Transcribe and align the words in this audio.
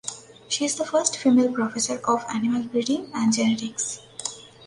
She 0.49 0.65
is 0.65 0.77
the 0.77 0.83
first 0.87 1.15
female 1.15 1.53
professor 1.53 1.99
of 2.07 2.25
Animal 2.27 2.63
Breeding 2.63 3.11
and 3.13 3.31
Genetics. 3.31 3.99